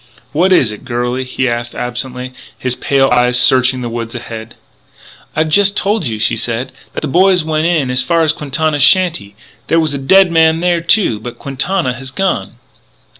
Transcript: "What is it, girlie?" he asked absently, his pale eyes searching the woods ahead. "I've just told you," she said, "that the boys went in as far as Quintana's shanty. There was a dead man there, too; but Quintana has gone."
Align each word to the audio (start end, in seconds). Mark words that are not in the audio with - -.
"What 0.31 0.51
is 0.51 0.71
it, 0.71 0.83
girlie?" 0.83 1.23
he 1.25 1.47
asked 1.47 1.75
absently, 1.75 2.33
his 2.57 2.73
pale 2.75 3.07
eyes 3.11 3.37
searching 3.37 3.81
the 3.81 3.87
woods 3.87 4.15
ahead. 4.15 4.55
"I've 5.35 5.49
just 5.49 5.77
told 5.77 6.07
you," 6.07 6.17
she 6.17 6.35
said, 6.35 6.71
"that 6.95 7.01
the 7.01 7.07
boys 7.07 7.43
went 7.43 7.67
in 7.67 7.91
as 7.91 8.01
far 8.01 8.23
as 8.23 8.33
Quintana's 8.33 8.81
shanty. 8.81 9.35
There 9.67 9.79
was 9.79 9.93
a 9.93 9.99
dead 9.99 10.31
man 10.31 10.59
there, 10.59 10.81
too; 10.81 11.19
but 11.19 11.37
Quintana 11.37 11.93
has 11.93 12.09
gone." 12.09 12.55